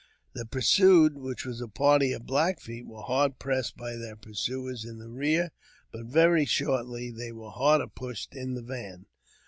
The 0.33 0.47
pursued, 0.47 1.19
which 1.19 1.45
was 1.45 1.61
a 1.61 1.67
party 1.67 2.11
of 2.11 2.25
Black 2.25 2.59
Feet, 2.59 2.87
were 2.87 3.03
hard 3.03 3.37
pressed 3.37 3.77
by 3.77 3.95
their 3.95 4.15
pursuers 4.15 4.83
in 4.83 4.97
the 4.97 5.09
rear, 5.11 5.51
but 5.91 6.07
very 6.07 6.43
shortly 6.45 7.11
they 7.11 7.31
were 7.31 7.51
harder 7.51 7.85
pushed 7.85 8.35
in 8.35 8.55
the 8.55 8.63
van. 8.63 9.05